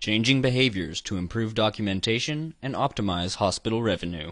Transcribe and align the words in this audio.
Changing 0.00 0.40
behaviors 0.40 1.02
to 1.02 1.18
improve 1.18 1.54
documentation 1.54 2.54
and 2.62 2.74
optimize 2.74 3.34
hospital 3.34 3.82
revenue. 3.82 4.30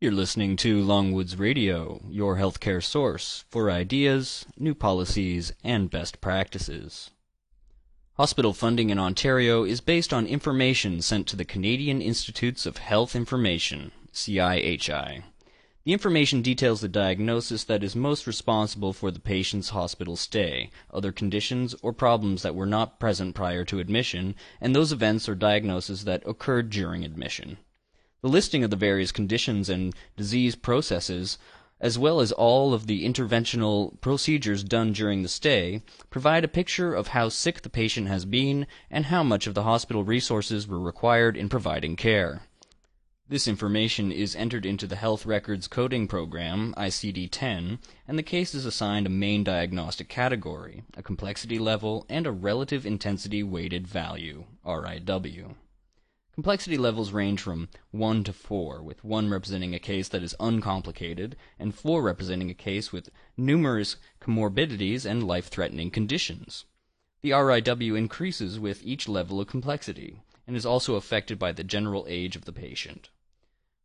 You're 0.00 0.12
listening 0.12 0.54
to 0.58 0.84
Longwoods 0.84 1.36
Radio, 1.36 2.00
your 2.08 2.36
healthcare 2.36 2.80
source 2.80 3.44
for 3.50 3.72
ideas, 3.72 4.46
new 4.56 4.72
policies, 4.72 5.52
and 5.64 5.90
best 5.90 6.20
practices. 6.20 7.10
Hospital 8.12 8.52
funding 8.52 8.90
in 8.90 8.98
Ontario 9.00 9.64
is 9.64 9.80
based 9.80 10.12
on 10.12 10.28
information 10.28 11.02
sent 11.02 11.26
to 11.26 11.34
the 11.34 11.44
Canadian 11.44 12.00
Institutes 12.00 12.66
of 12.66 12.76
Health 12.76 13.16
Information, 13.16 13.90
CIHI. 14.12 15.24
The 15.84 15.92
information 15.92 16.40
details 16.40 16.80
the 16.80 16.88
diagnosis 16.88 17.62
that 17.64 17.84
is 17.84 17.94
most 17.94 18.26
responsible 18.26 18.94
for 18.94 19.10
the 19.10 19.20
patient's 19.20 19.68
hospital 19.68 20.16
stay, 20.16 20.70
other 20.90 21.12
conditions 21.12 21.74
or 21.82 21.92
problems 21.92 22.40
that 22.40 22.54
were 22.54 22.64
not 22.64 22.98
present 22.98 23.34
prior 23.34 23.66
to 23.66 23.80
admission, 23.80 24.34
and 24.62 24.74
those 24.74 24.92
events 24.92 25.28
or 25.28 25.34
diagnoses 25.34 26.04
that 26.04 26.26
occurred 26.26 26.70
during 26.70 27.04
admission. 27.04 27.58
The 28.22 28.30
listing 28.30 28.64
of 28.64 28.70
the 28.70 28.76
various 28.76 29.12
conditions 29.12 29.68
and 29.68 29.94
disease 30.16 30.54
processes 30.54 31.36
as 31.80 31.98
well 31.98 32.20
as 32.20 32.32
all 32.32 32.72
of 32.72 32.86
the 32.86 33.04
interventional 33.04 34.00
procedures 34.00 34.64
done 34.64 34.92
during 34.92 35.22
the 35.22 35.28
stay, 35.28 35.82
provide 36.08 36.42
a 36.44 36.48
picture 36.48 36.94
of 36.94 37.08
how 37.08 37.28
sick 37.28 37.60
the 37.60 37.68
patient 37.68 38.08
has 38.08 38.24
been 38.24 38.66
and 38.90 39.06
how 39.06 39.22
much 39.22 39.46
of 39.46 39.52
the 39.52 39.64
hospital 39.64 40.02
resources 40.02 40.66
were 40.66 40.80
required 40.80 41.36
in 41.36 41.46
providing 41.46 41.94
care. 41.94 42.40
This 43.26 43.48
information 43.48 44.12
is 44.12 44.36
entered 44.36 44.66
into 44.66 44.86
the 44.86 44.96
Health 44.96 45.24
Records 45.24 45.66
Coding 45.66 46.06
Program, 46.06 46.74
ICD-10, 46.76 47.78
and 48.06 48.18
the 48.18 48.22
case 48.22 48.54
is 48.54 48.66
assigned 48.66 49.06
a 49.06 49.10
main 49.10 49.42
diagnostic 49.42 50.10
category, 50.10 50.82
a 50.94 51.02
complexity 51.02 51.58
level, 51.58 52.04
and 52.10 52.26
a 52.26 52.30
relative 52.30 52.84
intensity 52.84 53.42
weighted 53.42 53.86
value, 53.86 54.44
RIW. 54.66 55.54
Complexity 56.34 56.76
levels 56.76 57.12
range 57.12 57.40
from 57.40 57.70
1 57.92 58.24
to 58.24 58.32
4, 58.34 58.82
with 58.82 59.02
1 59.02 59.30
representing 59.30 59.74
a 59.74 59.78
case 59.78 60.08
that 60.08 60.22
is 60.22 60.36
uncomplicated, 60.38 61.34
and 61.58 61.74
4 61.74 62.02
representing 62.02 62.50
a 62.50 62.54
case 62.54 62.92
with 62.92 63.08
numerous 63.38 63.96
comorbidities 64.20 65.06
and 65.06 65.26
life 65.26 65.48
threatening 65.48 65.90
conditions. 65.90 66.66
The 67.22 67.30
RIW 67.30 67.96
increases 67.96 68.60
with 68.60 68.84
each 68.84 69.08
level 69.08 69.40
of 69.40 69.48
complexity, 69.48 70.20
and 70.46 70.54
is 70.54 70.66
also 70.66 70.96
affected 70.96 71.38
by 71.38 71.52
the 71.52 71.64
general 71.64 72.04
age 72.06 72.36
of 72.36 72.44
the 72.44 72.52
patient. 72.52 73.08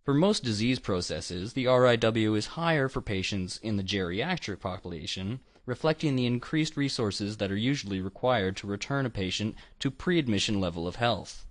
For 0.09 0.15
most 0.15 0.43
disease 0.43 0.79
processes, 0.79 1.53
the 1.53 1.65
RIW 1.65 2.35
is 2.35 2.57
higher 2.57 2.89
for 2.89 2.99
patients 2.99 3.59
in 3.61 3.77
the 3.77 3.83
geriatric 3.83 4.59
population, 4.59 5.39
reflecting 5.67 6.15
the 6.15 6.25
increased 6.25 6.75
resources 6.75 7.37
that 7.37 7.51
are 7.51 7.55
usually 7.55 8.01
required 8.01 8.57
to 8.57 8.65
return 8.65 9.05
a 9.05 9.11
patient 9.11 9.53
to 9.77 9.91
pre 9.91 10.17
admission 10.17 10.59
level 10.59 10.87
of 10.87 10.95
health. 10.95 11.45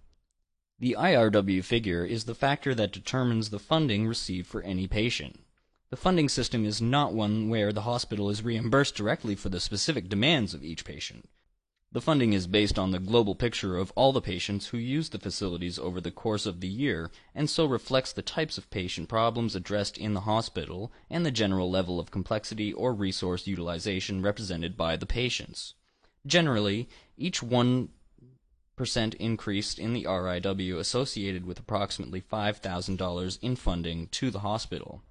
The 0.81 0.97
IRW 0.99 1.63
figure 1.63 2.05
is 2.05 2.25
the 2.25 2.35
factor 2.35 2.75
that 2.75 2.91
determines 2.91 3.51
the 3.51 3.61
funding 3.61 4.09
received 4.09 4.49
for 4.49 4.63
any 4.63 4.89
patient. 4.89 5.39
The 5.91 5.97
funding 5.97 6.29
system 6.29 6.65
is 6.65 6.83
not 6.83 7.15
one 7.15 7.49
where 7.49 7.73
the 7.73 7.83
hospital 7.83 8.29
is 8.29 8.43
reimbursed 8.43 8.97
directly 8.97 9.37
for 9.37 9.51
the 9.51 9.61
specific 9.61 10.09
demands 10.09 10.53
of 10.53 10.65
each 10.65 10.85
patient. 10.85 11.29
The 11.91 12.03
funding 12.03 12.35
is 12.35 12.47
based 12.47 12.79
on 12.79 12.91
the 12.91 12.99
global 12.99 13.35
picture 13.35 13.79
of 13.79 13.93
all 13.97 14.13
the 14.13 14.21
patients 14.21 14.67
who 14.67 14.79
use 14.79 15.09
the 15.09 15.19
facilities 15.19 15.79
over 15.79 16.03
the 16.03 16.11
course 16.11 16.45
of 16.45 16.61
the 16.61 16.69
year, 16.69 17.11
and 17.35 17.49
so 17.49 17.65
reflects 17.65 18.13
the 18.13 18.21
types 18.21 18.59
of 18.59 18.69
patient 18.69 19.09
problems 19.09 19.57
addressed 19.57 19.97
in 19.97 20.13
the 20.13 20.21
hospital 20.21 20.93
and 21.09 21.25
the 21.25 21.31
general 21.31 21.71
level 21.71 21.99
of 21.99 22.11
complexity 22.11 22.75
or 22.75 22.93
resource 22.93 23.47
utilization 23.47 24.21
represented 24.21 24.77
by 24.77 24.97
the 24.97 25.07
patients. 25.07 25.75
Generally, 26.27 26.91
each 27.17 27.43
one 27.43 27.89
percent 28.77 29.15
increase 29.15 29.79
in 29.79 29.95
the 29.95 30.05
RIW 30.05 30.79
associated 30.79 31.47
with 31.47 31.59
approximately 31.59 32.21
$5,000 32.21 33.39
in 33.41 33.57
funding 33.57 34.09
to 34.09 34.31
the 34.31 34.41
hospital. 34.41 35.03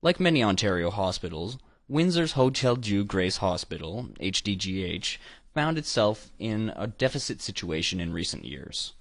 Like 0.00 0.18
many 0.18 0.42
Ontario 0.42 0.90
hospitals, 0.90 1.58
Windsor's 1.90 2.32
Hotel 2.32 2.76
Dieu 2.76 3.04
Grace 3.04 3.38
Hospital, 3.38 4.08
HDGH, 4.20 5.18
found 5.54 5.78
itself 5.78 6.30
in 6.38 6.72
a 6.76 6.86
deficit 6.86 7.40
situation 7.40 8.00
in 8.00 8.12
recent 8.12 8.44
years. 8.44 8.92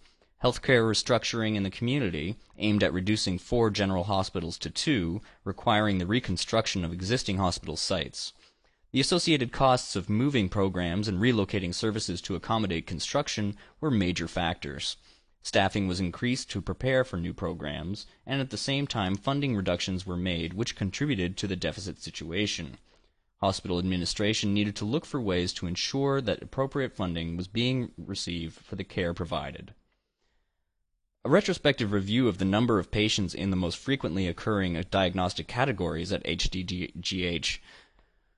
Healthcare 0.43 0.89
restructuring 0.89 1.55
in 1.55 1.63
the 1.63 1.69
community, 1.69 2.37
aimed 2.57 2.83
at 2.83 2.93
reducing 2.93 3.37
four 3.37 3.69
general 3.69 4.05
hospitals 4.05 4.57
to 4.59 4.69
two, 4.69 5.21
requiring 5.43 5.97
the 5.97 6.07
reconstruction 6.07 6.85
of 6.85 6.93
existing 6.93 7.37
hospital 7.37 7.75
sites, 7.75 8.33
the 8.91 8.99
associated 8.99 9.51
costs 9.51 9.95
of 9.95 10.09
moving 10.09 10.49
programs 10.49 11.07
and 11.07 11.19
relocating 11.19 11.75
services 11.75 12.21
to 12.21 12.33
accommodate 12.33 12.87
construction 12.87 13.55
were 13.79 13.91
major 13.91 14.27
factors. 14.27 14.97
Staffing 15.43 15.87
was 15.87 15.99
increased 15.99 16.49
to 16.49 16.61
prepare 16.61 17.03
for 17.03 17.17
new 17.17 17.31
programs, 17.31 18.07
and 18.25 18.41
at 18.41 18.49
the 18.49 18.57
same 18.57 18.87
time 18.87 19.15
funding 19.15 19.55
reductions 19.55 20.07
were 20.07 20.17
made 20.17 20.53
which 20.53 20.75
contributed 20.75 21.37
to 21.37 21.45
the 21.45 21.55
deficit 21.55 22.01
situation. 22.01 22.79
Hospital 23.41 23.79
administration 23.79 24.53
needed 24.53 24.75
to 24.75 24.85
look 24.85 25.05
for 25.05 25.21
ways 25.21 25.53
to 25.53 25.65
ensure 25.65 26.19
that 26.19 26.43
appropriate 26.43 26.93
funding 26.93 27.37
was 27.37 27.47
being 27.47 27.91
received 27.97 28.59
for 28.59 28.75
the 28.75 28.83
care 28.83 29.13
provided. 29.13 29.73
A 31.23 31.29
retrospective 31.29 31.91
review 31.91 32.27
of 32.27 32.37
the 32.37 32.45
number 32.45 32.79
of 32.79 32.91
patients 32.91 33.33
in 33.33 33.49
the 33.49 33.55
most 33.55 33.77
frequently 33.77 34.27
occurring 34.27 34.81
diagnostic 34.89 35.47
categories 35.47 36.11
at 36.11 36.23
HDGH 36.23 37.59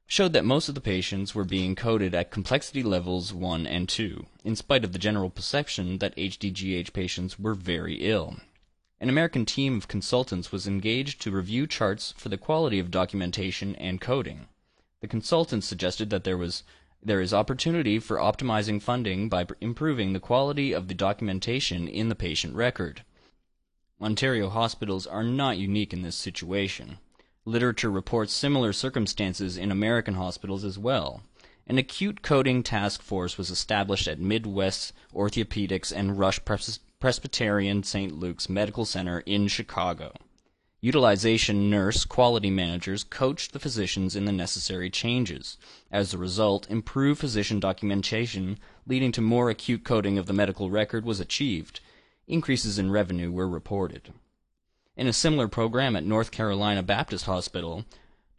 showed 0.05 0.33
that 0.33 0.43
most 0.43 0.67
of 0.67 0.75
the 0.75 0.81
patients 0.81 1.33
were 1.33 1.45
being 1.45 1.73
coded 1.73 2.13
at 2.13 2.31
complexity 2.31 2.83
levels 2.83 3.33
1 3.33 3.65
and 3.65 3.87
2, 3.87 4.25
in 4.43 4.55
spite 4.55 4.83
of 4.83 4.93
the 4.93 4.99
general 4.99 5.29
perception 5.29 5.97
that 5.99 6.15
HDGH 6.15 6.91
patients 6.91 7.39
were 7.39 7.55
very 7.55 7.95
ill. 7.95 8.35
An 8.99 9.09
American 9.09 9.45
team 9.45 9.77
of 9.77 9.87
consultants 9.87 10.51
was 10.51 10.67
engaged 10.67 11.21
to 11.21 11.31
review 11.31 11.65
charts 11.65 12.13
for 12.17 12.29
the 12.29 12.37
quality 12.37 12.77
of 12.77 12.91
documentation 12.91 13.75
and 13.77 13.99
coding. 13.99 14.47
The 15.01 15.07
consultants 15.07 15.67
suggested 15.67 16.11
that 16.11 16.23
there 16.23 16.37
was 16.37 16.63
there 17.03 17.21
is 17.21 17.33
opportunity 17.33 17.97
for 17.97 18.17
optimizing 18.17 18.79
funding 18.79 19.27
by 19.27 19.47
improving 19.59 20.13
the 20.13 20.19
quality 20.19 20.71
of 20.71 20.87
the 20.87 20.93
documentation 20.93 21.87
in 21.87 22.09
the 22.09 22.15
patient 22.15 22.55
record. 22.55 23.03
Ontario 23.99 24.49
hospitals 24.49 25.07
are 25.07 25.23
not 25.23 25.57
unique 25.57 25.93
in 25.93 26.03
this 26.03 26.15
situation. 26.15 26.99
Literature 27.45 27.89
reports 27.89 28.33
similar 28.33 28.71
circumstances 28.71 29.57
in 29.57 29.71
American 29.71 30.13
hospitals 30.13 30.63
as 30.63 30.77
well. 30.77 31.23
An 31.65 31.79
acute 31.79 32.21
coding 32.21 32.61
task 32.61 33.01
force 33.01 33.39
was 33.39 33.49
established 33.49 34.07
at 34.07 34.19
Midwest 34.19 34.93
Orthopedics 35.15 35.91
and 35.91 36.19
Rush 36.19 36.39
Presbyterian 36.99 37.81
St. 37.81 38.13
Luke's 38.13 38.47
Medical 38.47 38.85
Center 38.85 39.21
in 39.21 39.47
Chicago. 39.47 40.13
Utilization 40.83 41.69
nurse 41.69 42.05
quality 42.05 42.49
managers 42.49 43.03
coached 43.03 43.53
the 43.53 43.59
physicians 43.59 44.15
in 44.15 44.25
the 44.25 44.31
necessary 44.31 44.89
changes. 44.89 45.57
As 45.91 46.11
a 46.11 46.17
result, 46.17 46.67
improved 46.71 47.19
physician 47.19 47.59
documentation 47.59 48.57
leading 48.87 49.11
to 49.11 49.21
more 49.21 49.51
acute 49.51 49.83
coding 49.83 50.17
of 50.17 50.25
the 50.25 50.33
medical 50.33 50.71
record 50.71 51.05
was 51.05 51.19
achieved. 51.19 51.81
Increases 52.27 52.79
in 52.79 52.89
revenue 52.89 53.31
were 53.31 53.47
reported. 53.47 54.11
In 54.97 55.05
a 55.05 55.13
similar 55.13 55.47
program 55.47 55.95
at 55.95 56.03
North 56.03 56.31
Carolina 56.31 56.81
Baptist 56.81 57.25
Hospital, 57.25 57.85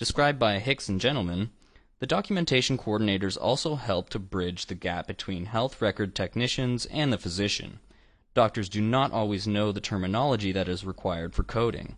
described 0.00 0.40
by 0.40 0.58
Hicks 0.58 0.88
and 0.88 1.00
Gentleman, 1.00 1.52
the 2.00 2.08
documentation 2.08 2.76
coordinators 2.76 3.38
also 3.40 3.76
help 3.76 4.10
to 4.10 4.18
bridge 4.18 4.66
the 4.66 4.74
gap 4.74 5.06
between 5.06 5.46
health 5.46 5.80
record 5.80 6.16
technicians 6.16 6.86
and 6.86 7.12
the 7.12 7.18
physician. 7.18 7.78
Doctors 8.34 8.68
do 8.68 8.80
not 8.80 9.12
always 9.12 9.46
know 9.46 9.70
the 9.70 9.80
terminology 9.80 10.50
that 10.50 10.68
is 10.68 10.84
required 10.84 11.34
for 11.34 11.44
coding. 11.44 11.94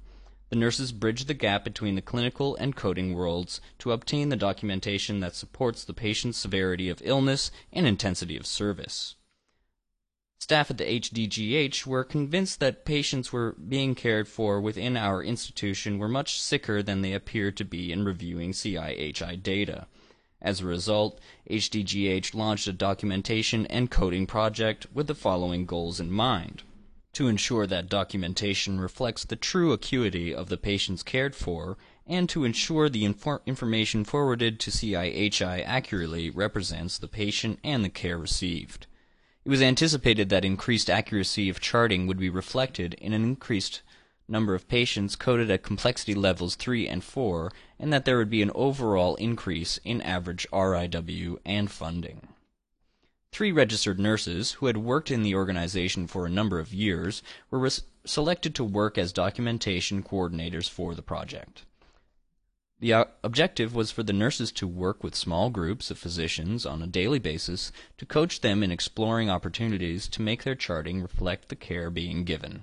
The 0.51 0.57
nurses 0.57 0.93
bridge 0.93 1.25
the 1.25 1.35
gap 1.35 1.65
between 1.65 1.95
the 1.95 2.03
clinical 2.03 2.55
and 2.57 2.77
coding 2.77 3.15
worlds 3.15 3.61
to 3.79 3.93
obtain 3.93 4.29
the 4.29 4.37
documentation 4.37 5.21
that 5.21 5.35
supports 5.35 5.85
the 5.85 5.95
patient's 5.95 6.39
severity 6.39 6.89
of 6.89 7.03
illness 7.05 7.51
and 7.73 7.87
intensity 7.87 8.37
of 8.37 8.47
service. 8.47 9.17
Staff 10.39 10.71
at 10.71 10.77
the 10.77 10.85
HDGH 10.85 11.87
were 11.87 12.05
convinced 12.05 12.61
that 12.61 12.85
patients 12.85 13.33
were 13.33 13.53
being 13.53 13.95
cared 13.95 14.29
for 14.29 14.61
within 14.61 14.95
our 14.95 15.23
institution 15.23 15.99
were 15.99 16.09
much 16.09 16.39
sicker 16.39 16.83
than 16.83 17.01
they 17.01 17.15
appeared 17.15 17.57
to 17.57 17.65
be 17.65 17.91
in 17.91 18.05
reviewing 18.05 18.53
CIHI 18.53 19.43
data. 19.43 19.87
As 20.43 20.61
a 20.61 20.67
result, 20.67 21.19
HDGH 21.49 22.35
launched 22.35 22.69
a 22.69 22.75
documentation 22.75 23.65
and 23.69 23.91
coding 23.91 24.27
project 24.27 24.87
with 24.93 25.07
the 25.07 25.15
following 25.15 25.65
goals 25.65 25.99
in 25.99 26.11
mind. 26.11 26.63
To 27.15 27.29
ensure 27.29 27.67
that 27.69 27.89
documentation 27.89 28.81
reflects 28.81 29.25
the 29.25 29.37
true 29.37 29.73
acuity 29.73 30.35
of 30.35 30.49
the 30.49 30.57
patients 30.57 31.05
cared 31.05 31.37
for, 31.37 31.79
and 32.09 32.29
to 32.29 32.45
ensure 32.45 32.89
the 32.89 33.05
infor- 33.05 33.41
information 33.47 34.05
forwarded 34.05 34.59
to 34.59 34.73
CIHI 34.73 35.63
accurately 35.65 36.29
represents 36.29 36.99
the 36.99 37.07
patient 37.07 37.61
and 37.63 37.85
the 37.85 37.89
care 37.89 38.19
received. 38.19 38.89
It 39.45 39.49
was 39.49 39.63
anticipated 39.63 40.29
that 40.31 40.45
increased 40.45 40.91
accuracy 40.91 41.49
of 41.49 41.61
charting 41.61 42.09
would 42.09 42.19
be 42.19 42.31
reflected 42.31 42.95
in 42.95 43.13
an 43.13 43.23
increased 43.23 43.83
number 44.27 44.57
of 44.57 44.67
patients 44.67 45.15
coded 45.15 45.53
at 45.53 45.63
complexity 45.63 46.15
levels 46.15 46.57
3 46.57 46.89
and 46.89 47.05
4, 47.05 47.53
and 47.79 47.93
that 47.93 48.07
there 48.07 48.19
would 48.19 48.31
be 48.31 48.43
an 48.43 48.51
overall 48.57 49.15
increase 49.17 49.79
in 49.85 50.01
average 50.03 50.49
RIW 50.53 51.39
and 51.45 51.71
funding. 51.71 52.34
Three 53.35 53.51
registered 53.51 53.99
nurses, 53.99 54.53
who 54.53 54.67
had 54.67 54.77
worked 54.77 55.11
in 55.11 55.25
the 55.25 55.35
organization 55.35 56.07
for 56.07 56.25
a 56.25 56.31
number 56.31 56.61
of 56.61 56.73
years, 56.73 57.21
were 57.51 57.69
selected 58.05 58.55
to 58.55 58.63
work 58.63 58.97
as 58.97 59.13
documentation 59.13 60.05
coordinators 60.05 60.71
for 60.71 60.95
the 60.95 61.03
project. 61.03 61.65
The 62.79 62.93
uh, 62.93 63.05
objective 63.25 63.75
was 63.75 63.91
for 63.91 64.05
the 64.05 64.13
nurses 64.13 64.53
to 64.53 64.69
work 64.69 65.03
with 65.03 65.17
small 65.17 65.51
groups 65.51 65.91
of 65.91 65.99
physicians 65.99 66.65
on 66.65 66.81
a 66.81 66.87
daily 66.87 67.19
basis 67.19 67.73
to 67.97 68.07
coach 68.07 68.41
them 68.41 68.63
in 68.63 68.71
exploring 68.71 69.29
opportunities 69.29 70.07
to 70.11 70.23
make 70.23 70.45
their 70.45 70.55
charting 70.55 71.03
reflect 71.03 71.49
the 71.49 71.57
care 71.57 71.91
being 71.91 72.23
given. 72.23 72.63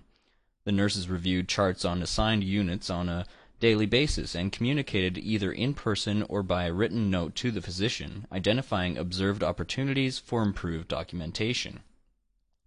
The 0.64 0.72
nurses 0.72 1.10
reviewed 1.10 1.50
charts 1.50 1.84
on 1.84 2.02
assigned 2.02 2.46
units 2.46 2.90
on 2.90 3.10
a 3.10 3.26
daily 3.62 3.86
basis 3.86 4.34
and 4.36 4.52
communicated 4.52 5.20
either 5.20 5.52
in 5.52 5.74
person 5.74 6.24
or 6.24 6.42
by 6.42 6.66
a 6.66 6.74
written 6.74 7.12
note 7.12 7.36
to 7.36 7.52
the 7.52 7.62
physician, 7.62 8.26
identifying 8.32 8.98
observed 8.98 9.44
opportunities 9.44 10.18
for 10.18 10.42
improved 10.42 10.88
documentation. 10.88 11.80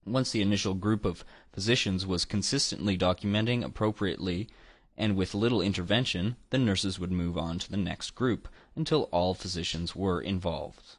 Once 0.06 0.30
the 0.30 0.40
initial 0.40 0.74
group 0.74 1.04
of 1.04 1.24
physicians 1.52 2.06
was 2.06 2.24
consistently 2.24 2.96
documenting 2.96 3.64
appropriately 3.64 4.48
and 4.96 5.16
with 5.16 5.34
little 5.34 5.60
intervention, 5.60 6.36
the 6.50 6.58
nurses 6.58 7.00
would 7.00 7.10
move 7.10 7.36
on 7.36 7.58
to 7.58 7.68
the 7.68 7.76
next 7.76 8.12
group 8.12 8.48
until 8.76 9.08
all 9.10 9.34
physicians 9.34 9.96
were 9.96 10.20
involved. 10.20 10.96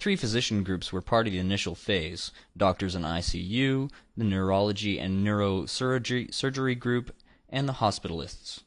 Three 0.00 0.16
physician 0.16 0.64
groups 0.64 0.92
were 0.92 1.00
part 1.00 1.28
of 1.28 1.32
the 1.32 1.38
initial 1.38 1.76
phase 1.76 2.32
doctors 2.56 2.96
in 2.96 3.02
ICU, 3.02 3.92
the 4.16 4.24
neurology 4.24 4.98
and 4.98 5.24
neurosurgery 5.24 6.34
surgery 6.34 6.74
group, 6.74 7.14
and 7.48 7.68
the 7.68 7.74
hospitalists. 7.74 8.63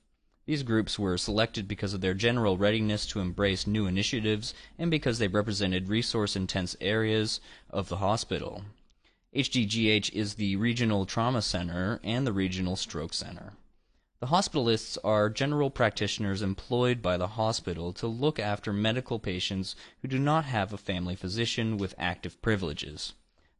These 0.48 0.64
groups 0.64 0.98
were 0.98 1.18
selected 1.18 1.68
because 1.68 1.94
of 1.94 2.00
their 2.00 2.14
general 2.14 2.58
readiness 2.58 3.06
to 3.08 3.20
embrace 3.20 3.68
new 3.68 3.86
initiatives 3.86 4.54
and 4.80 4.90
because 4.90 5.20
they 5.20 5.28
represented 5.28 5.90
resource 5.90 6.38
intense 6.38 6.74
areas 6.80 7.42
of 7.70 7.90
the 7.90 7.98
hospital. 7.98 8.64
HDGH 9.36 10.14
is 10.14 10.36
the 10.36 10.56
regional 10.56 11.06
trauma 11.06 11.42
center 11.42 12.00
and 12.02 12.26
the 12.26 12.32
regional 12.32 12.78
stroke 12.78 13.14
center. 13.14 13.56
The 14.22 14.28
hospitalists 14.28 14.98
are 15.04 15.30
general 15.30 15.70
practitioners 15.70 16.42
employed 16.42 17.02
by 17.02 17.18
the 17.18 17.28
hospital 17.28 17.92
to 17.92 18.08
look 18.08 18.40
after 18.40 18.72
medical 18.72 19.20
patients 19.20 19.76
who 20.02 20.08
do 20.08 20.18
not 20.18 20.46
have 20.46 20.72
a 20.72 20.78
family 20.78 21.18
physician 21.18 21.78
with 21.78 21.94
active 21.98 22.42
privileges. 22.42 23.12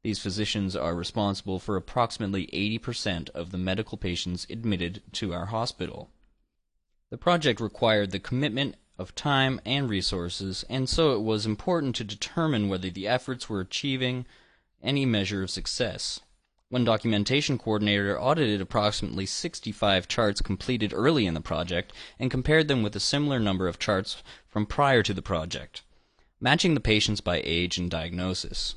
These 0.04 0.20
physicians 0.20 0.74
are 0.74 0.96
responsible 0.96 1.60
for 1.60 1.76
approximately 1.76 2.48
80% 2.48 3.30
of 3.32 3.52
the 3.52 3.58
medical 3.58 3.98
patients 3.98 4.48
admitted 4.50 5.02
to 5.12 5.34
our 5.34 5.48
hospital. 5.48 6.10
The 7.10 7.18
project 7.18 7.62
required 7.62 8.12
the 8.12 8.20
commitment 8.20 8.76
of 8.98 9.16
time 9.16 9.62
and 9.64 9.90
resources, 9.90 10.66
and 10.68 10.90
so 10.90 11.14
it 11.14 11.22
was 11.22 11.46
important 11.46 11.96
to 11.96 12.04
determine 12.04 12.68
whether 12.68 12.90
the 12.90 13.08
efforts 13.08 13.48
were 13.48 13.62
achieving 13.62 14.26
any 14.84 15.06
measure 15.06 15.42
of 15.42 15.50
success. 15.50 16.20
One 16.68 16.84
documentation 16.84 17.58
coordinator 17.58 18.20
audited 18.20 18.60
approximately 18.60 19.26
65 19.26 20.10
charts 20.10 20.42
completed 20.42 20.92
early 20.94 21.26
in 21.26 21.34
the 21.34 21.40
project 21.40 21.94
and 22.20 22.30
compared 22.30 22.68
them 22.68 22.84
with 22.84 22.94
a 22.94 23.00
similar 23.00 23.40
number 23.40 23.70
of 23.70 23.80
charts 23.80 24.22
from 24.50 24.66
prior 24.66 25.02
to 25.04 25.14
the 25.14 25.22
project, 25.22 25.84
matching 26.42 26.74
the 26.74 26.82
patients 26.82 27.22
by 27.22 27.42
age 27.46 27.78
and 27.78 27.90
diagnosis. 27.90 28.76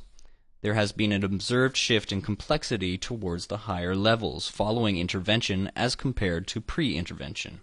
There 0.60 0.74
has 0.74 0.92
been 0.92 1.10
an 1.10 1.24
observed 1.24 1.76
shift 1.76 2.12
in 2.12 2.22
complexity 2.22 2.96
towards 2.96 3.48
the 3.48 3.66
higher 3.66 3.96
levels 3.96 4.46
following 4.46 4.98
intervention 4.98 5.72
as 5.74 5.96
compared 5.96 6.46
to 6.46 6.60
pre 6.60 6.96
intervention. 6.96 7.62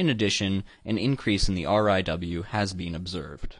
In 0.00 0.08
addition, 0.08 0.64
an 0.86 0.96
increase 0.96 1.46
in 1.46 1.54
the 1.54 1.64
RIW 1.64 2.46
has 2.46 2.72
been 2.72 2.94
observed. 2.94 3.56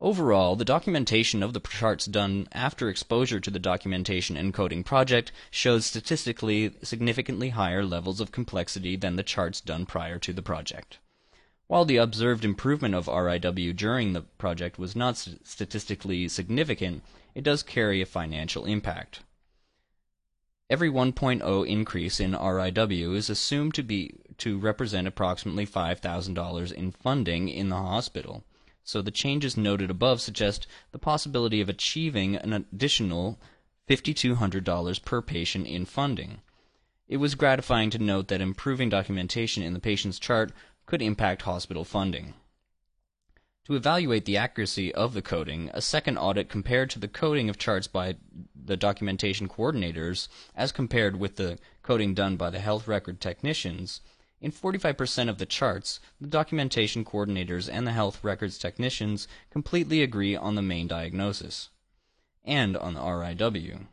Overall, 0.00 0.54
the 0.54 0.64
documentation 0.64 1.42
of 1.42 1.54
the 1.54 1.58
charts 1.58 2.06
done 2.06 2.46
after 2.52 2.88
exposure 2.88 3.40
to 3.40 3.50
the 3.50 3.58
documentation 3.58 4.36
encoding 4.36 4.84
project 4.84 5.32
shows 5.50 5.84
statistically 5.84 6.72
significantly 6.84 7.48
higher 7.48 7.84
levels 7.84 8.20
of 8.20 8.30
complexity 8.30 8.94
than 8.94 9.16
the 9.16 9.24
charts 9.24 9.60
done 9.60 9.86
prior 9.86 10.20
to 10.20 10.32
the 10.32 10.40
project. 10.40 11.00
While 11.66 11.84
the 11.84 11.96
observed 11.96 12.44
improvement 12.44 12.94
of 12.94 13.06
RIW 13.06 13.74
during 13.74 14.12
the 14.12 14.22
project 14.22 14.78
was 14.78 14.94
not 14.94 15.16
st- 15.16 15.44
statistically 15.44 16.28
significant, 16.28 17.02
it 17.34 17.42
does 17.42 17.64
carry 17.64 18.00
a 18.00 18.06
financial 18.06 18.66
impact. 18.66 19.22
Every 20.70 20.88
1.0 20.88 21.66
increase 21.66 22.20
in 22.20 22.32
RIW 22.32 23.14
is 23.14 23.28
assumed 23.28 23.74
to 23.74 23.82
be 23.82 24.14
to 24.38 24.58
represent 24.58 25.06
approximately 25.06 25.66
$5,000 25.66 26.72
in 26.72 26.92
funding 26.92 27.50
in 27.50 27.68
the 27.68 27.76
hospital 27.76 28.44
so 28.82 29.02
the 29.02 29.10
changes 29.10 29.56
noted 29.56 29.90
above 29.90 30.20
suggest 30.20 30.66
the 30.90 30.98
possibility 30.98 31.60
of 31.60 31.68
achieving 31.68 32.34
an 32.34 32.52
additional 32.52 33.38
$5,200 33.88 35.04
per 35.04 35.22
patient 35.22 35.66
in 35.66 35.84
funding. 35.84 36.40
It 37.06 37.18
was 37.18 37.34
gratifying 37.34 37.90
to 37.90 37.98
note 37.98 38.28
that 38.28 38.40
improving 38.40 38.88
documentation 38.88 39.62
in 39.62 39.74
the 39.74 39.80
patient's 39.80 40.18
chart 40.18 40.52
could 40.86 41.02
impact 41.02 41.42
hospital 41.42 41.84
funding. 41.84 42.34
To 43.66 43.74
evaluate 43.76 44.24
the 44.24 44.36
accuracy 44.36 44.92
of 44.94 45.14
the 45.14 45.22
coding, 45.22 45.70
a 45.74 45.82
second 45.82 46.18
audit 46.18 46.48
compared 46.48 46.90
to 46.90 46.98
the 46.98 47.08
coding 47.08 47.48
of 47.48 47.58
charts 47.58 47.86
by 47.86 48.16
the 48.54 48.76
documentation 48.76 49.48
coordinators 49.48 50.28
as 50.56 50.72
compared 50.72 51.16
with 51.16 51.36
the 51.36 51.58
coding 51.82 52.14
done 52.14 52.36
by 52.36 52.50
the 52.50 52.60
health 52.60 52.88
record 52.88 53.20
technicians 53.20 54.00
in 54.40 54.52
45% 54.52 55.28
of 55.28 55.36
the 55.38 55.46
charts, 55.46 56.00
the 56.20 56.26
documentation 56.26 57.04
coordinators 57.04 57.68
and 57.70 57.86
the 57.86 57.92
health 57.92 58.24
records 58.24 58.56
technicians 58.56 59.28
completely 59.50 60.02
agree 60.02 60.34
on 60.34 60.54
the 60.54 60.62
main 60.62 60.86
diagnosis 60.86 61.68
and 62.42 62.76
on 62.76 62.94
the 62.94 63.00
RIW. 63.00 63.86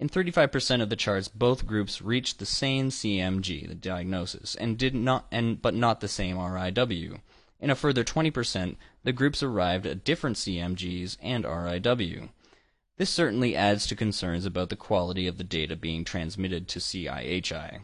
In 0.00 0.08
35% 0.08 0.82
of 0.82 0.90
the 0.90 0.96
charts, 0.96 1.28
both 1.28 1.66
groups 1.66 2.02
reached 2.02 2.38
the 2.38 2.46
same 2.46 2.90
CMG, 2.90 3.68
the 3.68 3.74
diagnosis, 3.74 4.54
and 4.56 4.76
did 4.76 4.94
not 4.94 5.26
and 5.30 5.60
but 5.62 5.74
not 5.74 6.00
the 6.00 6.08
same 6.08 6.36
RIW. 6.36 7.20
In 7.60 7.70
a 7.70 7.74
further 7.74 8.04
20%, 8.04 8.76
the 9.02 9.12
groups 9.12 9.42
arrived 9.42 9.84
at 9.84 10.04
different 10.04 10.36
CMGs 10.36 11.16
and 11.20 11.44
RIW. 11.44 12.28
This 12.98 13.10
certainly 13.10 13.56
adds 13.56 13.84
to 13.86 13.96
concerns 13.96 14.44
about 14.44 14.70
the 14.70 14.76
quality 14.76 15.26
of 15.26 15.38
the 15.38 15.44
data 15.44 15.74
being 15.74 16.04
transmitted 16.04 16.68
to 16.68 16.78
CIHI. 16.78 17.80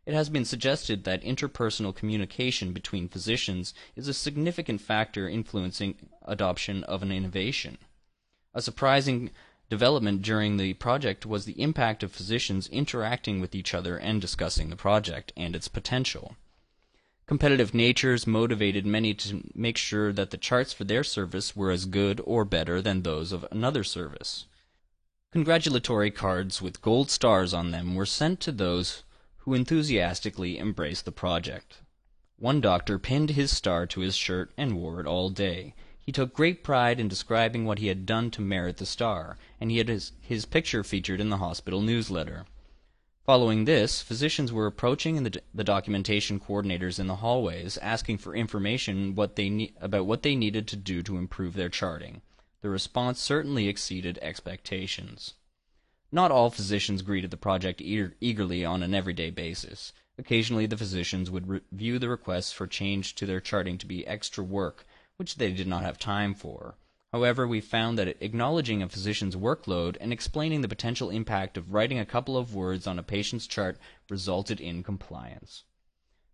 It 0.07 0.14
has 0.14 0.28
been 0.28 0.45
suggested 0.45 1.02
that 1.02 1.25
interpersonal 1.25 1.93
communication 1.93 2.73
between 2.73 3.09
physicians 3.09 3.75
is 3.97 4.07
a 4.07 4.14
significant 4.14 4.81
factor 4.81 5.28
influencing 5.28 6.09
adoption 6.23 6.85
of 6.85 7.02
an 7.02 7.11
innovation. 7.11 7.78
A 8.55 8.62
surprising 8.62 9.33
development 9.69 10.23
during 10.23 10.57
the 10.57 10.75
project 10.75 11.26
was 11.26 11.45
the 11.45 11.61
impact 11.61 12.05
of 12.05 12.12
physicians 12.12 12.69
interacting 12.69 13.40
with 13.40 13.57
each 13.57 13.75
other 13.75 13.99
and 13.99 14.21
discussing 14.21 14.71
the 14.71 14.76
project 14.76 15.33
and 15.37 15.57
its 15.57 15.66
potential. 15.66 16.37
Competitive 17.26 17.75
natures 17.75 18.25
motivated 18.25 18.87
many 18.87 19.12
to 19.12 19.42
make 19.52 19.76
sure 19.76 20.12
that 20.12 20.30
the 20.30 20.37
charts 20.37 20.73
for 20.73 20.85
their 20.85 21.02
service 21.02 21.56
were 21.56 21.73
as 21.73 21.85
good 21.85 22.21
or 22.25 22.45
better 22.45 22.80
than 22.80 23.02
those 23.02 23.33
of 23.33 23.45
another 23.50 23.83
service. 23.83 24.47
Congratulatory 25.33 26.12
cards 26.12 26.62
with 26.62 26.80
gold 26.80 27.11
stars 27.11 27.52
on 27.52 27.73
them 27.73 27.97
were 27.97 28.06
sent 28.06 28.38
to 28.40 28.52
those 28.52 29.02
who 29.38 29.54
enthusiastically 29.54 30.56
embraced 30.56 31.04
the 31.04 31.11
project. 31.11 31.78
One 32.38 32.61
doctor 32.61 32.97
pinned 32.97 33.30
his 33.30 33.50
star 33.50 33.87
to 33.87 34.00
his 34.00 34.14
shirt 34.14 34.52
and 34.56 34.76
wore 34.76 35.00
it 35.00 35.06
all 35.06 35.30
day. 35.30 35.75
He 35.99 36.12
took 36.12 36.33
great 36.33 36.62
pride 36.62 37.00
in 37.00 37.09
describing 37.09 37.64
what 37.64 37.80
he 37.80 37.88
had 37.88 38.06
done 38.06 38.30
to 38.33 38.40
merit 38.40 38.76
the 38.76 38.87
star, 38.87 39.37
and 39.61 39.73
he 39.73 39.78
had 39.78 39.88
his, 39.88 40.12
his 40.21 40.45
picture 40.45 40.85
featured 40.85 41.21
in 41.21 41.30
the 41.30 41.38
hospital 41.38 41.80
newsletter. 41.80 42.47
Following 43.26 43.64
this, 43.64 44.02
physicians 44.02 44.52
were 44.52 44.68
approaching 44.68 45.25
the, 45.25 45.42
the 45.52 45.64
documentation 45.64 46.38
coordinators 46.38 47.00
in 47.00 47.09
the 47.09 47.16
hallways, 47.16 47.76
asking 47.78 48.18
for 48.18 48.37
information 48.37 49.16
what 49.16 49.35
they 49.35 49.50
ne- 49.50 49.75
about 49.80 50.06
what 50.06 50.23
they 50.23 50.37
needed 50.37 50.68
to 50.68 50.76
do 50.76 51.02
to 51.02 51.16
improve 51.16 51.54
their 51.54 51.68
charting. 51.68 52.23
The 52.62 52.71
response 52.71 53.18
certainly 53.18 53.66
exceeded 53.66 54.21
expectations. 54.23 55.35
Not 56.12 56.30
all 56.30 56.50
physicians 56.50 57.02
greeted 57.02 57.33
the 57.33 57.37
project 57.37 57.80
e- 57.80 58.11
eagerly 58.21 58.64
on 58.64 58.85
an 58.85 58.95
everyday 58.95 59.30
basis. 59.30 59.92
Occasionally 60.16 60.66
the 60.66 60.76
physicians 60.76 61.28
would 61.28 61.49
review 61.49 61.99
the 61.99 62.09
requests 62.09 62.52
for 62.52 62.68
change 62.68 63.16
to 63.16 63.26
their 63.26 63.40
charting 63.40 63.76
to 63.78 63.87
be 63.87 64.06
extra 64.06 64.45
work, 64.45 64.87
which 65.16 65.35
they 65.35 65.50
did 65.50 65.66
not 65.66 65.83
have 65.83 65.99
time 65.99 66.33
for. 66.33 66.76
However, 67.16 67.49
we 67.49 67.62
found 67.62 67.99
that 67.99 68.23
acknowledging 68.23 68.82
a 68.82 68.90
physician's 68.90 69.35
workload 69.35 69.96
and 70.02 70.12
explaining 70.12 70.61
the 70.61 70.68
potential 70.68 71.08
impact 71.08 71.56
of 71.56 71.73
writing 71.73 71.99
a 71.99 72.04
couple 72.04 72.37
of 72.37 72.54
words 72.54 72.87
on 72.87 72.99
a 72.99 73.02
patient's 73.02 73.46
chart 73.46 73.78
resulted 74.11 74.61
in 74.61 74.82
compliance. 74.82 75.64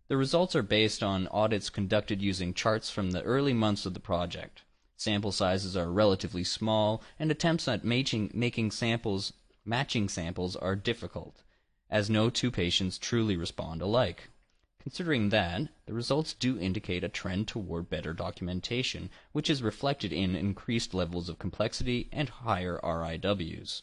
The 0.09 0.17
results 0.17 0.57
are 0.57 0.61
based 0.61 1.01
on 1.01 1.29
audits 1.29 1.69
conducted 1.69 2.21
using 2.21 2.53
charts 2.53 2.89
from 2.89 3.11
the 3.11 3.21
early 3.21 3.53
months 3.53 3.85
of 3.85 3.93
the 3.93 4.01
project. 4.01 4.63
Sample 4.97 5.31
sizes 5.31 5.77
are 5.77 5.89
relatively 5.89 6.43
small, 6.43 7.01
and 7.17 7.31
attempts 7.31 7.65
at 7.69 7.85
matching, 7.85 8.29
making 8.33 8.71
samples, 8.71 9.31
matching 9.63 10.09
samples 10.09 10.57
are 10.57 10.75
difficult 10.75 11.43
as 11.89 12.09
no 12.09 12.29
two 12.29 12.51
patients 12.51 12.97
truly 12.97 13.37
respond 13.37 13.81
alike. 13.81 14.31
Considering 14.83 15.29
that, 15.29 15.69
the 15.85 15.93
results 15.93 16.33
do 16.33 16.59
indicate 16.59 17.05
a 17.05 17.09
trend 17.09 17.47
toward 17.47 17.89
better 17.89 18.13
documentation, 18.13 19.09
which 19.31 19.49
is 19.49 19.63
reflected 19.63 20.11
in 20.11 20.35
increased 20.35 20.93
levels 20.93 21.29
of 21.29 21.39
complexity 21.39 22.09
and 22.11 22.27
higher 22.27 22.81
RIWs. 22.83 23.81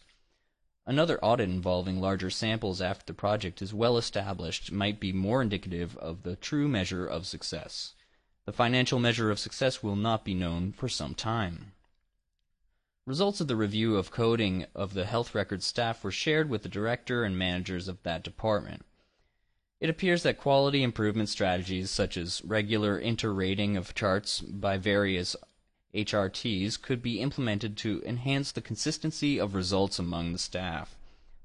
Another 0.85 1.19
audit 1.25 1.49
involving 1.49 2.03
larger 2.03 2.29
samples 2.29 2.83
after 2.83 3.07
the 3.07 3.15
project 3.15 3.63
is 3.63 3.73
well 3.73 3.97
established 3.97 4.73
might 4.73 5.01
be 5.01 5.11
more 5.11 5.41
indicative 5.41 5.97
of 5.97 6.23
the 6.23 6.37
true 6.37 6.69
measure 6.69 7.07
of 7.07 7.27
success. 7.27 7.95
The 8.45 8.53
financial 8.53 8.99
measure 8.99 9.31
of 9.31 9.39
success 9.39 9.83
will 9.83 9.97
not 9.97 10.23
be 10.23 10.35
known 10.35 10.73
for 10.73 10.89
some 10.91 11.15
time. 11.15 11.73
Results 13.07 13.41
of 13.41 13.49
the 13.49 13.57
review 13.57 13.97
of 13.97 14.11
coding 14.11 14.67
of 14.75 14.93
the 14.93 15.07
health 15.07 15.35
records 15.35 15.65
staff 15.65 16.05
were 16.05 16.11
shared 16.11 16.51
with 16.51 16.63
the 16.63 16.69
director 16.69 17.25
and 17.25 17.39
managers 17.39 17.89
of 17.89 18.03
that 18.03 18.23
department. 18.23 18.85
It 19.81 19.89
appears 19.89 20.23
that 20.25 20.37
quality 20.37 20.83
improvement 20.83 21.31
strategies 21.31 21.91
such 21.91 22.19
as 22.19 22.45
regular 22.45 22.99
inter-rating 22.99 23.79
of 23.79 23.95
charts 23.95 24.41
by 24.41 24.77
various 24.77 25.35
HRTs 25.95 26.81
could 26.81 27.01
be 27.01 27.21
implemented 27.21 27.79
to 27.79 28.03
enhance 28.05 28.53
the 28.53 28.61
consistency 28.61 29.39
of 29.39 29.55
results 29.55 29.99
among 29.99 30.33
the 30.33 30.39
staff. 30.39 30.97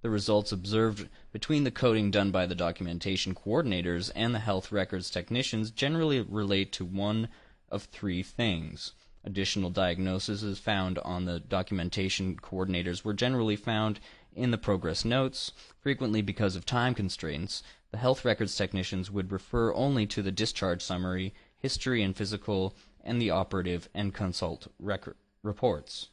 The 0.01 0.09
results 0.09 0.51
observed 0.51 1.07
between 1.31 1.63
the 1.63 1.71
coding 1.71 2.11
done 2.11 2.31
by 2.31 2.45
the 2.45 2.55
documentation 2.55 3.33
coordinators 3.33 4.11
and 4.13 4.35
the 4.35 4.39
health 4.39 4.69
records 4.71 5.09
technicians 5.09 5.71
generally 5.71 6.19
relate 6.19 6.73
to 6.73 6.85
one 6.85 7.29
of 7.69 7.83
three 7.83 8.21
things. 8.21 8.91
Additional 9.23 9.71
diagnoses 9.71 10.59
found 10.59 10.99
on 10.99 11.25
the 11.25 11.39
documentation 11.39 12.35
coordinators 12.35 13.03
were 13.03 13.13
generally 13.13 13.55
found 13.55 13.99
in 14.35 14.51
the 14.51 14.57
progress 14.57 15.05
notes. 15.05 15.53
Frequently, 15.79 16.21
because 16.21 16.55
of 16.55 16.65
time 16.65 16.93
constraints, 16.93 17.63
the 17.95 18.01
health 18.01 18.25
records 18.25 18.57
technicians 18.57 19.09
would 19.09 19.31
refer 19.31 19.73
only 19.73 20.05
to 20.05 20.21
the 20.21 20.29
discharge 20.29 20.81
summary, 20.81 21.33
history 21.57 22.03
and 22.03 22.13
physical, 22.13 22.75
and 23.01 23.21
the 23.21 23.29
operative 23.29 23.87
and 23.93 24.13
consult 24.13 24.67
record 24.79 25.15
reports. 25.43 26.09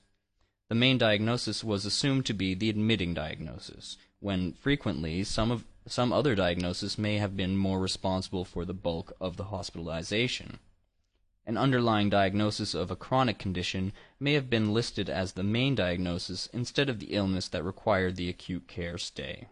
The 0.68 0.76
main 0.76 0.96
diagnosis 0.96 1.64
was 1.64 1.84
assumed 1.84 2.24
to 2.26 2.34
be 2.34 2.54
the 2.54 2.70
admitting 2.70 3.14
diagnosis, 3.14 3.98
when 4.20 4.52
frequently 4.52 5.24
some 5.24 5.50
of 5.50 5.64
some 5.84 6.12
other 6.12 6.36
diagnosis 6.36 6.96
may 6.96 7.18
have 7.18 7.36
been 7.36 7.56
more 7.56 7.80
responsible 7.80 8.44
for 8.44 8.64
the 8.64 8.72
bulk 8.72 9.12
of 9.20 9.36
the 9.36 9.50
hospitalization. 9.50 10.60
An 11.44 11.58
underlying 11.58 12.08
diagnosis 12.08 12.74
of 12.74 12.92
a 12.92 12.96
chronic 12.96 13.40
condition 13.40 13.92
may 14.20 14.34
have 14.34 14.48
been 14.48 14.72
listed 14.72 15.10
as 15.10 15.32
the 15.32 15.42
main 15.42 15.74
diagnosis 15.74 16.46
instead 16.52 16.88
of 16.88 17.00
the 17.00 17.12
illness 17.12 17.48
that 17.48 17.64
required 17.64 18.14
the 18.14 18.28
acute 18.28 18.68
care 18.68 18.98
stay. 18.98 19.48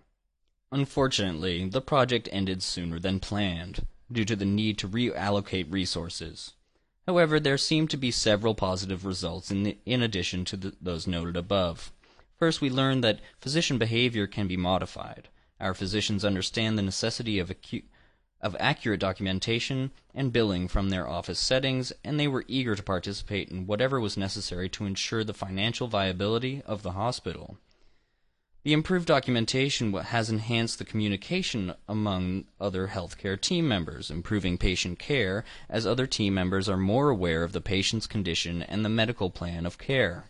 Unfortunately, 0.72 1.68
the 1.68 1.80
project 1.80 2.28
ended 2.30 2.62
sooner 2.62 3.00
than 3.00 3.18
planned, 3.18 3.86
due 4.10 4.24
to 4.24 4.36
the 4.36 4.44
need 4.44 4.78
to 4.78 4.88
reallocate 4.88 5.72
resources. 5.72 6.52
However, 7.06 7.40
there 7.40 7.58
seemed 7.58 7.90
to 7.90 7.96
be 7.96 8.10
several 8.10 8.54
positive 8.54 9.04
results 9.04 9.50
in, 9.50 9.64
the, 9.64 9.78
in 9.84 10.02
addition 10.02 10.44
to 10.44 10.56
the, 10.56 10.76
those 10.80 11.06
noted 11.06 11.36
above. 11.36 11.92
First, 12.38 12.60
we 12.60 12.70
learned 12.70 13.02
that 13.02 13.20
physician 13.40 13.78
behavior 13.78 14.26
can 14.26 14.46
be 14.46 14.56
modified. 14.56 15.28
Our 15.58 15.74
physicians 15.74 16.24
understand 16.24 16.78
the 16.78 16.82
necessity 16.82 17.38
of 17.38 17.50
acute 17.50 17.84
of 18.40 18.56
accurate 18.58 19.00
documentation 19.00 19.90
and 20.14 20.32
billing 20.32 20.66
from 20.66 20.88
their 20.88 21.06
office 21.06 21.38
settings, 21.38 21.92
and 22.02 22.18
they 22.18 22.26
were 22.26 22.44
eager 22.48 22.74
to 22.74 22.82
participate 22.82 23.50
in 23.50 23.66
whatever 23.66 24.00
was 24.00 24.16
necessary 24.16 24.68
to 24.70 24.86
ensure 24.86 25.24
the 25.24 25.34
financial 25.34 25.88
viability 25.88 26.62
of 26.64 26.82
the 26.82 26.92
hospital. 26.92 27.58
The 28.62 28.74
improved 28.74 29.06
documentation 29.06 29.90
has 29.94 30.28
enhanced 30.28 30.78
the 30.78 30.84
communication 30.84 31.72
among 31.88 32.44
other 32.60 32.88
healthcare 32.88 33.40
team 33.40 33.66
members, 33.66 34.10
improving 34.10 34.58
patient 34.58 34.98
care 34.98 35.44
as 35.70 35.86
other 35.86 36.06
team 36.06 36.34
members 36.34 36.68
are 36.68 36.76
more 36.76 37.08
aware 37.08 37.42
of 37.42 37.52
the 37.52 37.62
patient's 37.62 38.06
condition 38.06 38.62
and 38.62 38.84
the 38.84 38.90
medical 38.90 39.30
plan 39.30 39.64
of 39.64 39.78
care. 39.78 40.26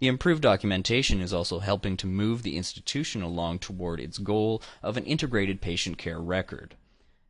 The 0.00 0.08
improved 0.08 0.42
documentation 0.42 1.22
is 1.22 1.32
also 1.32 1.60
helping 1.60 1.96
to 1.96 2.06
move 2.06 2.42
the 2.42 2.58
institution 2.58 3.22
along 3.22 3.60
toward 3.60 4.00
its 4.00 4.18
goal 4.18 4.60
of 4.82 4.98
an 4.98 5.04
integrated 5.06 5.62
patient 5.62 5.96
care 5.96 6.20
record. 6.20 6.74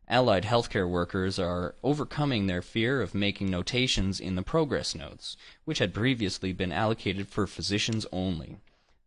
Allied 0.09 0.43
healthcare 0.43 0.91
workers 0.91 1.39
are 1.39 1.77
overcoming 1.85 2.49
their 2.49 2.63
fear 2.63 3.01
of 3.01 3.15
making 3.15 3.49
notations 3.49 4.19
in 4.19 4.35
the 4.35 4.43
progress 4.43 4.93
notes, 4.93 5.37
which 5.67 5.79
had 5.79 5.95
previously 5.95 6.53
been 6.53 6.73
allocated 6.73 7.29
for 7.29 7.47
physicians 7.47 8.07
only. 8.11 8.59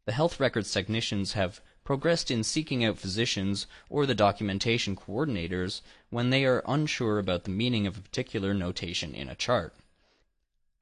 The 0.05 0.11
health 0.11 0.39
records 0.39 0.71
technicians 0.71 1.33
have 1.33 1.61
progressed 1.83 2.29
in 2.29 2.43
seeking 2.43 2.83
out 2.83 2.97
physicians 2.97 3.67
or 3.89 4.05
the 4.05 4.15
documentation 4.15 4.95
coordinators 4.95 5.81
when 6.09 6.29
they 6.29 6.45
are 6.45 6.63
unsure 6.67 7.19
about 7.19 7.43
the 7.43 7.51
meaning 7.51 7.87
of 7.87 7.97
a 7.97 8.01
particular 8.01 8.53
notation 8.53 9.15
in 9.15 9.29
a 9.29 9.35
chart. 9.35 9.73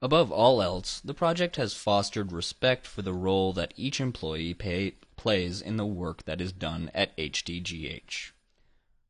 Above 0.02 0.32
all 0.32 0.62
else, 0.62 1.00
the 1.00 1.14
project 1.14 1.56
has 1.56 1.74
fostered 1.74 2.34
respect 2.34 2.86
for 2.86 3.02
the 3.02 3.14
role 3.14 3.54
that 3.54 3.74
each 3.78 4.02
employee 4.02 4.54
pay, 4.54 4.96
plays 5.16 5.62
in 5.62 5.78
the 5.78 5.86
work 5.86 6.24
that 6.26 6.42
is 6.42 6.52
done 6.52 6.92
at 6.94 7.16
HDGH. 7.16 8.32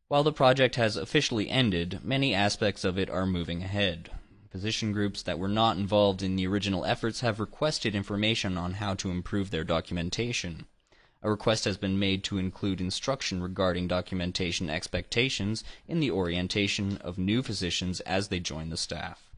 While 0.08 0.24
the 0.24 0.32
project 0.32 0.76
has 0.76 0.96
officially 0.96 1.50
ended, 1.50 2.02
many 2.04 2.36
aspects 2.36 2.84
of 2.84 3.00
it 3.00 3.10
are 3.10 3.26
moving 3.26 3.64
ahead. 3.64 4.12
Physician 4.54 4.92
groups 4.92 5.24
that 5.24 5.40
were 5.40 5.48
not 5.48 5.78
involved 5.78 6.22
in 6.22 6.36
the 6.36 6.46
original 6.46 6.86
efforts 6.86 7.22
have 7.22 7.40
requested 7.40 7.96
information 7.96 8.56
on 8.56 8.74
how 8.74 8.94
to 8.94 9.10
improve 9.10 9.50
their 9.50 9.64
documentation. 9.64 10.68
A 11.24 11.30
request 11.32 11.66
has 11.66 11.76
been 11.76 11.98
made 11.98 12.24
to 12.26 12.38
include 12.38 12.80
instruction 12.80 13.42
regarding 13.42 13.88
documentation 13.88 14.70
expectations 14.70 15.64
in 15.88 16.00
the 16.00 16.12
orientation 16.12 16.98
of 16.98 17.18
new 17.18 17.42
physicians 17.42 18.00
as 18.02 18.28
they 18.28 18.40
join 18.40 18.70
the 18.70 18.78
staff. 18.78 19.32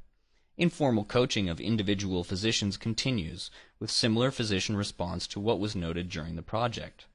Informal 0.58 1.06
coaching 1.06 1.48
of 1.48 1.62
individual 1.62 2.26
physicians 2.26 2.76
continues, 2.76 3.50
with 3.80 3.90
similar 3.90 4.32
physician 4.32 4.76
response 4.76 5.28
to 5.28 5.40
what 5.40 5.62
was 5.62 5.78
noted 5.78 6.10
during 6.10 6.36
the 6.36 6.42
project. 6.42 7.06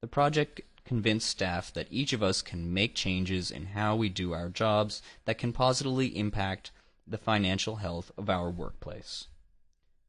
The 0.00 0.08
project 0.08 0.62
convinced 0.86 1.28
staff 1.28 1.74
that 1.74 1.88
each 1.90 2.14
of 2.14 2.22
us 2.22 2.40
can 2.40 2.72
make 2.72 2.94
changes 2.94 3.50
in 3.50 3.66
how 3.66 3.96
we 3.96 4.08
do 4.08 4.32
our 4.32 4.48
jobs 4.48 5.02
that 5.26 5.36
can 5.36 5.52
positively 5.52 6.16
impact 6.16 6.70
the 7.10 7.18
financial 7.18 7.76
health 7.76 8.12
of 8.16 8.30
our 8.30 8.50
workplace. 8.50 9.26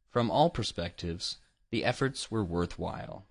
From 0.10 0.30
all 0.30 0.50
perspectives, 0.50 1.38
the 1.72 1.84
efforts 1.84 2.30
were 2.30 2.44
worthwhile. 2.44 3.26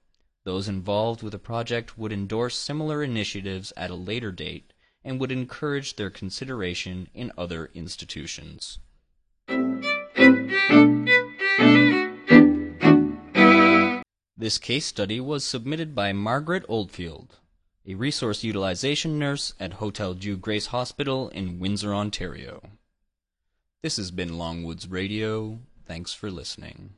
Those 0.44 0.68
involved 0.68 1.22
with 1.22 1.32
the 1.32 1.38
project 1.38 1.96
would 1.96 2.12
endorse 2.12 2.56
similar 2.56 3.02
initiatives 3.02 3.72
at 3.76 3.90
a 3.90 3.94
later 3.94 4.32
date 4.32 4.72
and 5.04 5.20
would 5.20 5.30
encourage 5.30 5.96
their 5.96 6.10
consideration 6.10 7.08
in 7.14 7.32
other 7.38 7.70
institutions. 7.74 8.78
This 14.36 14.58
case 14.58 14.86
study 14.86 15.20
was 15.20 15.44
submitted 15.44 15.94
by 15.94 16.12
Margaret 16.12 16.64
Oldfield, 16.66 17.36
a 17.86 17.94
resource 17.94 18.42
utilization 18.42 19.18
nurse 19.18 19.52
at 19.60 19.74
Hotel 19.74 20.14
Dieu 20.14 20.36
Grace 20.36 20.66
Hospital 20.66 21.28
in 21.28 21.58
Windsor, 21.58 21.94
Ontario. 21.94 22.62
This 23.82 23.96
has 23.96 24.10
been 24.10 24.32
Longwoods 24.32 24.92
Radio. 24.92 25.58
Thanks 25.86 26.12
for 26.12 26.30
listening. 26.30 26.90